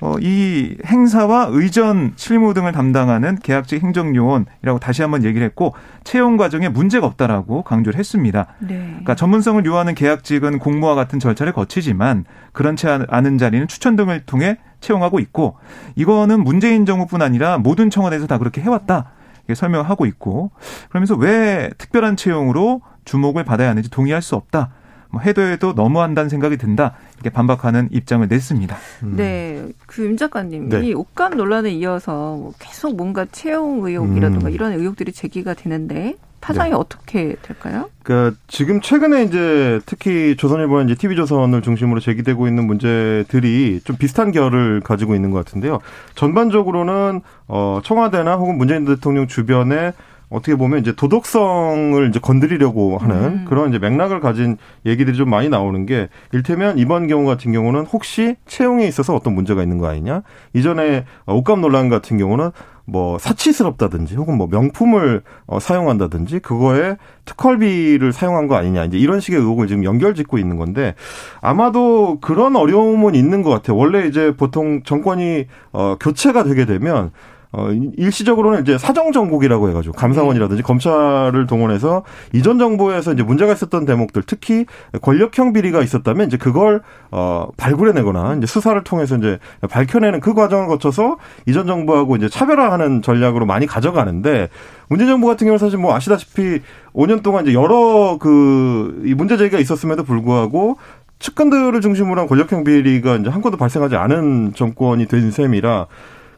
[0.00, 6.68] 어, 이 행사와 의전 실무 등을 담당하는 계약직 행정요원이라고 다시 한번 얘기를 했고 채용 과정에
[6.68, 8.46] 문제가 없다라고 강조를 했습니다.
[8.60, 8.78] 네.
[8.78, 15.18] 그러니까 전문성을 요하는 계약직은 공모와 같은 절차를 거치지만 그렇지 않은 자리는 추천 등을 통해 채용하고
[15.18, 15.56] 있고
[15.96, 19.12] 이거는 문재인 정부뿐 아니라 모든 청와대에서 다 그렇게 해왔다.
[19.52, 20.50] 설명하고 있고
[20.90, 24.70] 그러면서 왜 특별한 채용으로 주목을 받아야 하는지 동의할 수 없다.
[25.10, 28.76] 뭐 해도 해도 너무한다는 생각이 든다 이렇게 반박하는 입장을 냈습니다.
[29.04, 29.14] 음.
[29.16, 30.86] 네, 그 임 작가님 네.
[30.86, 34.52] 이 옷감 논란에 이어서 뭐 계속 뭔가 채용 의혹이라든가 음.
[34.52, 36.76] 이런 의혹들이 제기가 되는데 파장이 네.
[36.76, 37.90] 어떻게 될까요?
[38.04, 44.80] 그러니까 지금 최근에 이제 특히 조선일보나 이제 TV조선을 중심으로 제기되고 있는 문제들이 좀 비슷한 결을
[44.80, 45.80] 가지고 있는 것 같은데요.
[46.14, 49.92] 전반적으로는 어 청와대나 혹은 문재인 대통령 주변에
[50.30, 53.44] 어떻게 보면 이제 도덕성을 이제 건드리려고 하는 음.
[53.48, 58.36] 그런 이제 맥락을 가진 얘기들이 좀 많이 나오는 게 일테면 이번 경우 같은 경우는 혹시
[58.46, 60.22] 채용에 있어서 어떤 문제가 있는 거 아니냐?
[60.54, 62.50] 이전에 옷감 논란 같은 경우는
[62.84, 69.38] 뭐 사치스럽다든지 혹은 뭐 명품을 어, 사용한다든지 그거에 특활비를 사용한 거 아니냐 이제 이런 식의
[69.38, 70.94] 의혹을 지금 연결짓고 있는 건데
[71.42, 73.76] 아마도 그런 어려움은 있는 것 같아요.
[73.76, 77.12] 원래 이제 보통 정권이 어, 교체가 되게 되면
[77.50, 82.02] 어, 일시적으로는 이제 사정 정국이라고 해가지고 감사원이라든지 검찰을 동원해서
[82.34, 84.66] 이전 정부에서 이제 문제가 있었던 대목들 특히
[85.00, 89.38] 권력형 비리가 있었다면 이제 그걸 어, 발굴해내거나 이제 수사를 통해서 이제
[89.70, 94.48] 밝혀내는 그 과정을 거쳐서 이전 정부하고 이제 차별화하는 전략으로 많이 가져가는데
[94.88, 96.60] 문재인 정부 같은 경우는 사실 뭐 아시다시피
[96.94, 100.76] 5년 동안 이제 여러 그 이 문제 제기가 있었음에도 불구하고
[101.18, 105.86] 측근들을 중심으로 한 권력형 비리가 이제 한 건도 발생하지 않은 정권이 된 셈이라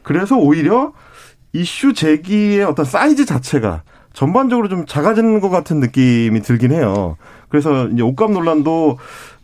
[0.03, 0.93] 그래서 오히려
[1.53, 3.83] 이슈 제기의 어떤 사이즈 자체가
[4.13, 7.17] 전반적으로 좀 작아지는 것 같은 느낌이 들긴 해요.
[7.49, 8.97] 그래서 이제 옷값 논란도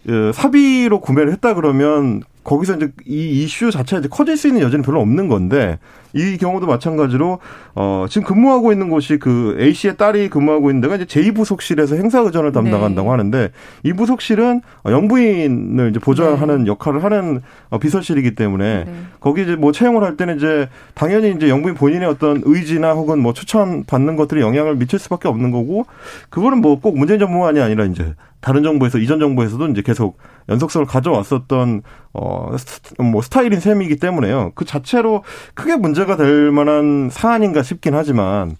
[0.10, 4.81] 어, 사비로 구매를 했다 그러면 거기서 이제 이 이슈 자체가 이제 커질 수 있는 여지는
[4.81, 5.79] 별로 없는 건데
[6.13, 7.39] 이 경우도 마찬가지로
[7.75, 11.97] 어 지금 근무하고 있는 곳이 그 A 씨의 딸이 근무하고 있는 데가 이제 제2 부속실에서
[11.97, 13.12] 행사 의전을 담당한다고 네.
[13.12, 13.51] 하는데
[13.83, 16.67] 이 부속실은 영부인을 이제 보좌하는 네.
[16.67, 18.93] 역할을 하는 어, 비서실이기 때문에 네.
[19.19, 23.33] 거기 이제 뭐 채용을 할 때는 이제 당연히 이제 영부인 본인의 어떤 의지나 혹은 뭐
[23.33, 25.86] 추천 받는 것들이 영향을 미칠 수밖에 없는 거고
[26.29, 30.17] 그거는 뭐 꼭 문재인 정부만이 아니라 이제 다른 정부에서 이전 정부에서도 이제 계속
[30.49, 31.81] 연속성을 가져왔었던
[32.13, 34.51] 어뭐 스타일인 셈이기 때문에요.
[34.55, 38.55] 그 자체로 크게 문제가 될 만한 사안인가 싶긴 하지만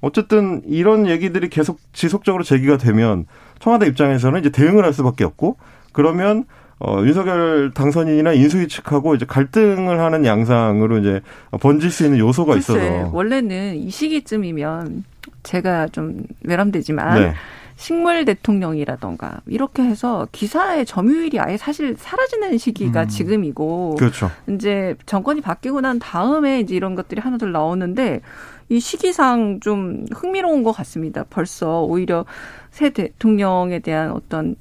[0.00, 3.26] 어쨌든 이런 얘기들이 계속 지속적으로 제기가 되면
[3.60, 5.56] 청와대 입장에서는 이제 대응을 할 수밖에 없고
[5.92, 6.44] 그러면
[6.84, 11.20] 어, 윤석열 당선인이나 인수위 측하고 이제 갈등을 하는 양상으로 이제
[11.60, 15.04] 번질 수 있는 요소가 글쎄, 있어서 원래는 이 시기쯤이면
[15.44, 17.34] 제가 좀 외람되지만 네.
[17.82, 23.08] 식물 대통령이라던가 이렇게 해서 기사의 점유율이 아예 사실 사라지는 시기가 음.
[23.08, 24.30] 지금이고 그렇죠.
[24.48, 28.20] 이제 정권이 바뀌고 난 다음에 이제 이런 것들이 하나둘 나오는데
[28.68, 31.24] 이 시기상 좀 흥미로운 것 같습니다.
[31.28, 32.24] 벌써 오히려
[32.70, 34.54] 새 대통령에 대한 어떤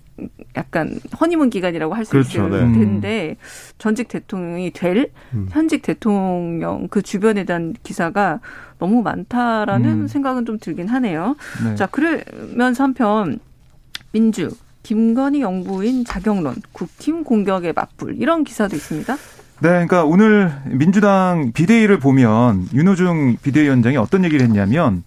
[0.56, 2.48] 약간 허니문 기간이라고 할수 그렇죠.
[2.48, 2.80] 있을 네.
[2.80, 3.38] 텐데
[3.78, 5.48] 전직 대통령이 될 음.
[5.52, 8.40] 현직 대통령 그 주변에 대한 기사가
[8.80, 10.08] 너무 많다라는 음.
[10.08, 11.36] 생각은 좀 들긴 하네요.
[11.64, 11.76] 네.
[11.76, 13.40] 자 그러면서 한편
[14.12, 14.50] 민주
[14.84, 19.16] 김건희 영부인 자격론 국힘 공격에 맞불 이런 기사도 있습니다.
[19.62, 25.04] 네, 그러니까 오늘 민주당 비대위를 보면 윤호중 비대위원장이 어떤 얘기를 했냐면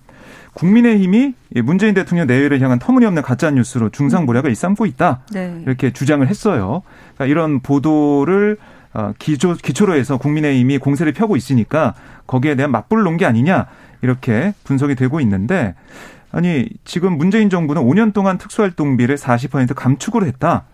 [0.55, 5.21] 국민의힘이 문재인 대통령 내외를 향한 터무니없는 가짜 뉴스로 중상모략을 일삼고 있다.
[5.33, 5.62] 네.
[5.67, 6.83] 이렇게 주장을 했어요.
[7.14, 8.57] 그러니까 이런 보도를
[8.93, 11.95] 어, 기초, 기초로 해서 국민의힘이 공세를 펴고 있으니까
[12.29, 13.67] 거기에 대한 맞불 놓은 게 아니냐
[14.03, 15.75] 이렇게 분석이 되고 있는데
[16.31, 20.64] 아니 지금 문재인 정부는 5년 동안 특수활동비를 40% 감축을 했다.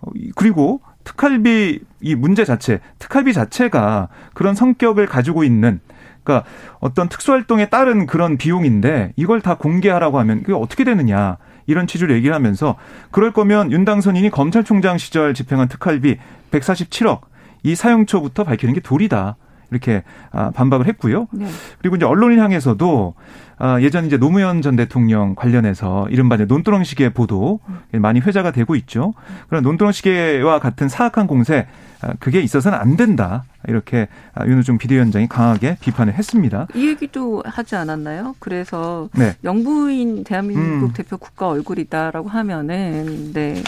[0.00, 5.80] 어, 그리고 특활비 이 문제 자체, 특활비 자체가 그런 성격을 가지고 있는
[6.28, 6.46] 그러니까
[6.78, 11.38] 어떤 특수활동에 따른 그런 비용인데 이걸 다 공개하라고 하면 그게 어떻게 되느냐.
[11.66, 12.76] 이런 취지로 얘기를 하면서
[13.10, 16.16] 그럴 거면 윤 당선인이 검찰총장 시절 집행한 특활비
[16.50, 17.20] 147억
[17.62, 19.36] 이 사용처부터 밝히는 게 도리다.
[19.70, 21.28] 이렇게 아, 반박을 했고요.
[21.32, 21.46] 네.
[21.78, 23.14] 그리고 이제 언론을 향해서도
[23.58, 27.60] 아, 예전 이제 노무현 전 대통령 관련해서 이른바 논두렁 시계 보도
[27.92, 29.14] 많이 회자가 되고 있죠.
[29.48, 31.66] 그런 논두렁 시계와 같은 사악한 공세
[32.00, 33.44] 아, 그게 있어서는 안 된다.
[33.66, 34.06] 이렇게
[34.46, 36.68] 윤호중 비대위원장이 강하게 비판을 했습니다.
[36.74, 38.36] 이 얘기도 하지 않았나요?
[38.38, 39.34] 그래서 네.
[39.42, 40.92] 영부인 대한민국 음.
[40.94, 43.62] 대표 국가 얼굴이다라고 하면은 네.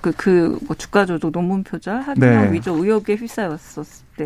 [0.00, 2.52] 그, 그, 뭐 주가 조작 논문 표절, 합의나 네.
[2.52, 4.24] 위조 의혹에 휩싸였었을 때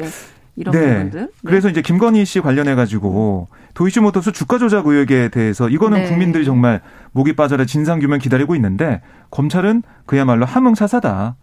[0.57, 0.95] 이런 네.
[0.95, 1.21] 부분들.
[1.21, 1.29] 네.
[1.45, 6.09] 그래서 이제 김건희 씨 관련해 가지고 도이치모터스 주가 조작 의혹에 대해서 이거는 네.
[6.09, 6.81] 국민들이 정말
[7.12, 11.37] 목이 빠져라 진상 규명 기다리고 있는데 검찰은 그야말로 함흥사사다.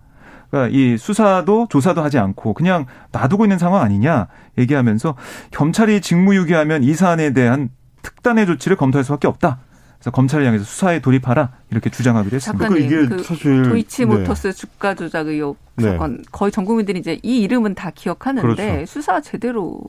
[0.49, 5.15] 그러니까 이 수사도 조사도 하지 않고 그냥 놔두고 있는 상황 아니냐 얘기하면서
[5.51, 7.69] 경찰이 직무유기하면 이 사안에 대한
[8.01, 9.59] 특단의 조치를 검토할 수밖에 없다.
[10.03, 12.65] 그래서 검찰을 향해서 수사에 돌입하라 이렇게 주장하기도 했습니다.
[12.67, 14.53] 작가님, 이게 그 사실 도이치모터스 네.
[14.53, 15.91] 주가 조작 의혹 네.
[15.91, 16.23] 사건 네.
[16.29, 18.85] 거의 전 국민들이 이제 이 이름은 다 기억하는데 그렇죠.
[18.85, 19.79] 수사 제대로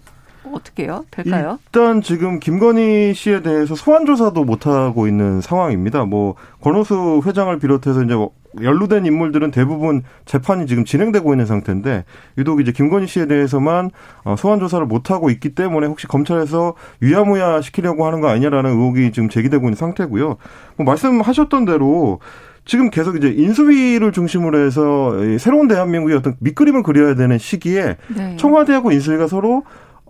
[0.52, 1.04] 어떻게 해요?
[1.11, 1.59] 될까요?
[1.66, 6.04] 일단 지금 김건희 씨에 대해서 소환 조사도 못 하고 있는 상황입니다.
[6.04, 8.14] 뭐 권오수 회장을 비롯해서 이제
[8.62, 12.04] 연루된 인물들은 대부분 재판이 지금 진행되고 있는 상태인데
[12.38, 13.90] 유독 이제 김건희 씨에 대해서만
[14.24, 19.12] 어, 소환 조사를 못 하고 있기 때문에 혹시 검찰에서 유야무야 시키려고 하는 거 아니냐라는 의혹이
[19.12, 20.37] 지금 제기되고 있는 상태고요.
[20.76, 22.20] 뭐 말씀하셨던 대로
[22.64, 28.37] 지금 계속 이제 인수위를 중심으로 해서 새로운 대한민국의 어떤 밑그림을 그려야 되는 시기에 네.
[28.37, 29.64] 청와대하고 인수위가 서로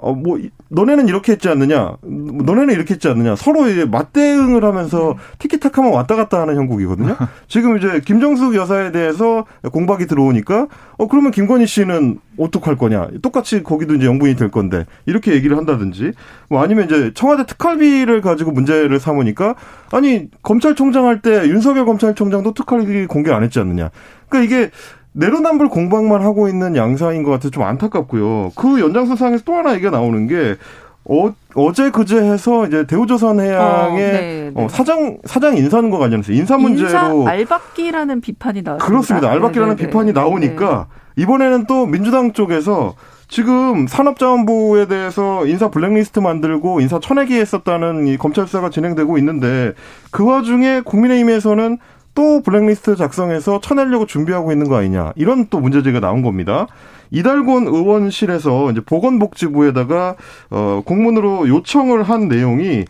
[0.05, 0.39] 어, 뭐,
[0.69, 6.43] 너네는 이렇게 했지 않느냐, 너네는 이렇게 했지 않느냐, 서로 이제 맞대응을 하면서 티키타카만 왔다 갔다
[6.43, 7.17] 하는 형국이거든요.
[7.49, 10.67] 지금 이제 김정숙 여사에 대해서 공박이 들어오니까,
[10.99, 13.09] 어, 그러면 김건희 씨는 어떡할 거냐.
[13.23, 16.13] 똑같이 거기도 이제 영분이 될 건데, 이렇게 얘기를 한다든지,
[16.51, 19.55] 뭐 아니면 이제 청와대 특활비를 가지고 문제를 삼으니까,
[19.91, 23.91] 아니, 검찰총장 할 때 윤석열 검찰총장도 특활비 공개 안 했지 않느냐.
[24.29, 24.71] 그러니까 이게,
[25.15, 28.53] 내로남불 공방만 하고 있는 양상인 것 같아서 좀 안타깝고요.
[28.57, 30.57] 그 연장선상에서 또 하나 얘기가 나오는 게
[31.05, 34.53] 어, 어제 그제 해서 이제 대우조선 해양의 어, 네, 네.
[34.55, 38.87] 어, 사장 사장 인사는거 관련해서 인사 문제로 인사 알박기라는 비판이 나왔습니다.
[38.87, 39.31] 그렇습니다.
[39.31, 42.95] 알박기라는 네네, 비판이 나오니까 이번에는 또 민주당 쪽에서
[43.29, 49.73] 지금 산업자원부에 대해서 인사 블랙리스트 만들고 인사 쳐내기 했었다는 이 검찰 수사가 진행되고 있는데
[50.11, 51.79] 그 와중에 국민의힘에서는
[52.15, 56.67] 또 블랙리스트 작성해서 쳐내려고 준비하고 있는 거 아니냐 이런 또 문제제기가 나온 겁니다.
[57.11, 60.17] 이달곤 의원실에서 이제 보건복지부에다가
[60.51, 62.85] 어 공문으로 요청을 한 내용이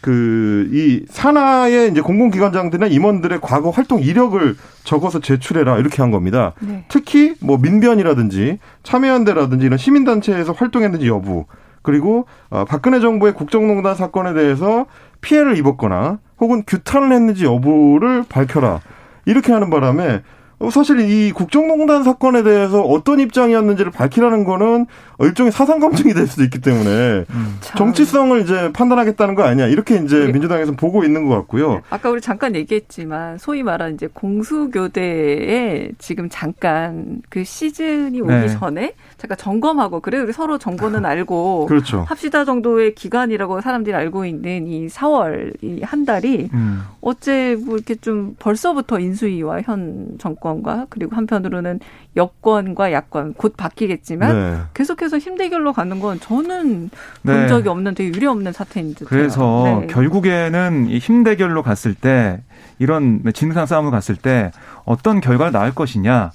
[0.00, 6.52] 그 이 산하의 이제 공공기관장들이나 임원들의 과거 활동 이력을 적어서 제출해라 이렇게 한 겁니다.
[6.60, 6.84] 네.
[6.88, 11.46] 특히 뭐 민변이라든지 참여연대라든지 이런 시민단체에서 활동했는지 여부
[11.82, 14.86] 그리고 어 박근혜 정부의 국정농단 사건에 대해서
[15.20, 18.80] 피해를 입었거나 혹은 규탄을 했는지 여부를 밝혀라
[19.26, 20.22] 이렇게 하는 바람에
[20.60, 24.86] 어, 사실 이 국정농단 사건에 대해서 어떤 입장이었는지를 밝히라는 거는
[25.20, 27.58] 일종의 사상 검증이 될 수도 있기 때문에 음.
[27.76, 30.32] 정치성을 이제 판단하겠다는 거 아니야 이렇게 이제 네.
[30.32, 31.74] 민주당에서 보고 있는 것 같고요.
[31.74, 31.80] 네.
[31.90, 38.48] 아까 우리 잠깐 얘기했지만 소위 말하는 이제 공수교대에 지금 잠깐 그 시즌이 오기 네.
[38.48, 42.04] 전에 잠깐 점검하고 그래 우리 서로 정보는 알고 그렇죠.
[42.08, 46.82] 합시다 정도의 기간이라고 사람들이 알고 있는 이 4월 이 한 달이 음.
[47.00, 51.80] 어째 뭐 이렇게 좀 벌써부터 인수위와 현 정권과 그리고 한편으로는
[52.16, 54.58] 여권과 야권 곧 바뀌겠지만 네.
[54.74, 56.90] 계속해서 힘대결로 가는 건 저는
[57.22, 57.32] 네.
[57.34, 59.06] 본 적이 없는 되게 유례 없는 사태인 듯.
[59.06, 59.86] 그래서 네.
[59.88, 62.42] 결국에는 이 힘대결로 갔을 때
[62.78, 64.50] 이런 진상 싸움을 갔을 때
[64.84, 66.30] 어떤 결과를 낳을 것이냐.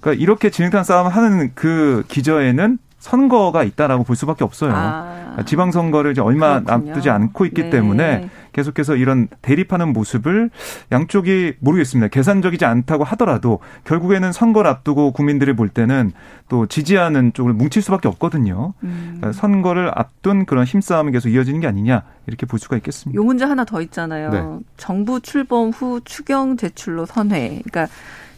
[0.00, 4.72] 그러니까 이렇게 진흙탕 싸움을 하는 그 기저에는 선거가 있다라고 볼 수밖에 없어요.
[4.74, 6.92] 아, 지방선거를 이제 얼마 그렇군요.
[6.92, 7.70] 남지 않고 있기 네.
[7.70, 10.50] 때문에 계속해서 이런 대립하는 모습을
[10.90, 12.08] 양쪽이 모르겠습니다.
[12.08, 16.12] 계산적이지 않다고 하더라도 결국에는 선거를 앞두고 국민들이 볼 때는
[16.48, 18.74] 또 지지하는 쪽을 뭉칠 수밖에 없거든요.
[18.82, 19.18] 음.
[19.18, 23.16] 그러니까 선거를 앞둔 그런 힘싸움이 계속 이어지는 게 아니냐 이렇게 볼 수가 있겠습니다.
[23.16, 24.30] 요 문제 하나 더 있잖아요.
[24.30, 24.42] 네.
[24.78, 27.60] 정부 출범 후 추경 제출로 선회.
[27.70, 27.86] 그러니까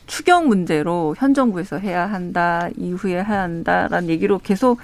[0.09, 4.81] 추경 문제로 현 정부에서 해야 한다, 이후에 해야 한다라는 얘기로 계속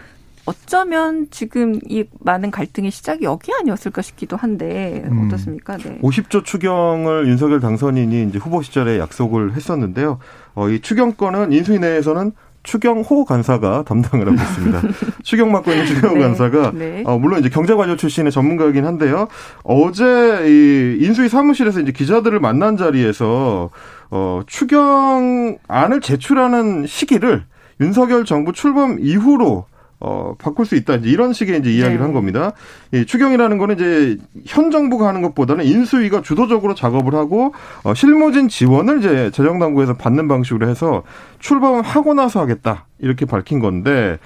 [0.47, 5.27] 어쩌면 지금 이 많은 갈등의 시작이 여기 아니었을까 싶기도 한데 음.
[5.27, 5.79] 어떻습니까?
[5.79, 5.99] 네.
[6.03, 10.19] 50조 추경을 윤석열 당선인이 이제 후보 시절에 약속을 했었는데요.
[10.55, 12.33] 어, 이 추경권은 인수위 내에서는
[12.65, 14.81] 추경호 간사가 담당을 하고 있습니다.
[15.23, 17.03] 추경 맡고 있는 추경호 네, 간사가 네.
[17.07, 19.29] 어, 물론 이제 경제관료 출신의 전문가이긴 한데요.
[19.63, 20.05] 어제
[20.47, 23.71] 이 인수위 사무실에서 이제 기자들을 만난 자리에서
[24.11, 27.45] 어, 추경안을 제출하는 시기를
[27.81, 29.67] 윤석열 정부 출범 이후로
[30.07, 30.97] 어, 바꿀 수 있다.
[30.97, 32.03] 이제 이런 식의 이제 이야기를 네.
[32.03, 32.53] 한 겁니다.
[32.93, 38.99] 이 추경이라는 거는 이제 현 정부가 하는 것보다는 인수위가 주도적으로 작업을 하고 어, 실무진 지원을
[38.99, 41.05] 이제 재정당국에서 받는 방식으로 해서
[41.39, 42.85] 출범하고 나서 하겠다.
[42.99, 44.19] 이렇게 밝힌 건데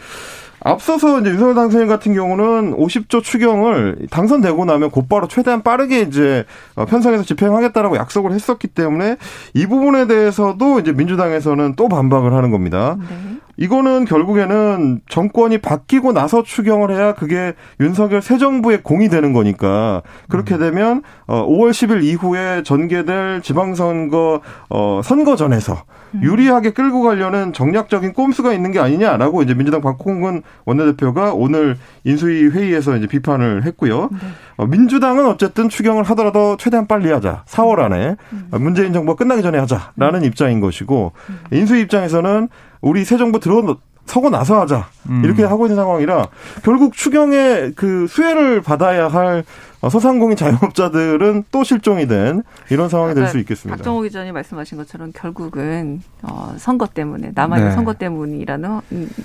[0.65, 6.87] 앞서서 이제 윤석열 당선인 같은 경우는 50조 추경을 당선되고 나면 곧바로 최대한 빠르게 이제 어,
[6.87, 9.17] 편성해서 집행하겠다라고 약속을 했었기 때문에
[9.55, 12.97] 이 부분에 대해서도 이제 민주당에서는 또 반박을 하는 겁니다.
[12.99, 13.38] 네.
[13.59, 20.55] 이거는 결국에는 정권이 바뀌고 나서 추경을 해야 그게 윤석열 새 정부의 공이 되는 거니까 그렇게
[20.55, 20.61] 음.
[20.61, 24.41] 되면 5월 어, 10일 이후에 전개될 지방선거
[24.71, 25.83] 어 선거전에서
[26.15, 26.23] 음.
[26.23, 32.97] 유리하게 끌고 가려는 정략적인 꼼수가 있는 게 아니냐라고 이제 민주당 박홍근 원내대표가 오늘 인수위 회의에서
[32.97, 34.09] 이제 비판을 했고요.
[34.13, 34.19] 네.
[34.59, 37.45] 어, 민주당은 어쨌든 추경을 하더라도 최대한 빨리 하자.
[37.47, 38.49] 4월 안에 음.
[38.61, 40.25] 문재인 정부가 끝나기 전에 하자라는 음.
[40.25, 41.39] 입장인 것이고 음.
[41.53, 42.49] 인수위 입장에서는
[42.81, 45.23] 우리 새 정부 들어 서고 나서 하자 음.
[45.25, 46.29] 이렇게 하고 있는 상황이라
[46.65, 49.45] 결국 추경의 그 수혜를 받아야 할
[49.89, 53.77] 소상공인 자영업자들은 또 실종이 된 이런 상황이 될 수 있겠습니다.
[53.77, 57.75] 박정호 기자님 말씀하신 것처럼 결국은 어, 선거 때문에 남아있는 네.
[57.77, 58.81] 선거 때문이라는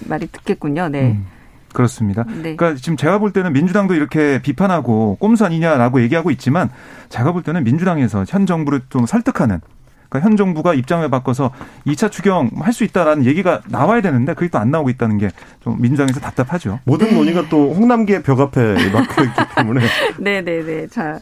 [0.09, 0.89] 말이 듣겠군요.
[0.89, 1.11] 네.
[1.13, 1.25] 음.
[1.73, 2.23] 그렇습니다.
[2.23, 2.55] 네.
[2.55, 6.69] 그러니까 지금 제가 볼 때는 민주당도 이렇게 비판하고 꼼수 아니냐라고 얘기하고 있지만
[7.09, 9.59] 제가 볼 때는 민주당에서 현 정부를 좀 설득하는
[10.09, 11.49] 그러니까 현 정부가 입장을 바꿔서
[11.87, 15.29] 2차 추경 할 수 있다라는 얘기가 나와야 되는데 그게 또 안 나오고 있다는 게
[15.63, 16.79] 좀 민주당에서 답답하죠.
[16.85, 19.81] 모든 논의가 또 홍남기의 벽 앞에 막혀 있기 때문에.
[20.19, 20.87] 네네네.
[20.87, 21.17] 자,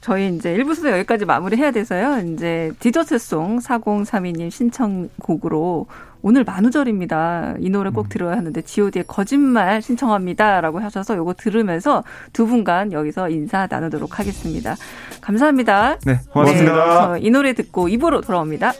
[0.00, 2.20] 저희 이제 1부 수도 여기까지 마무리해야 돼서요.
[2.32, 5.86] 이제 디저트송 4032님 신청곡으로
[6.22, 7.56] 오늘 만우절입니다.
[7.60, 8.08] 이 노래 꼭 음.
[8.08, 14.76] 들어야 하는데 G.O.D의 거짓말 신청합니다라고 하셔서 요거 들으면서 두 분간 여기서 인사 나누도록 하겠습니다.
[15.20, 15.98] 감사합니다.
[16.06, 17.14] 네, 고맙습니다.
[17.14, 18.72] 네, 이 노래 듣고 입으로 돌아옵니다.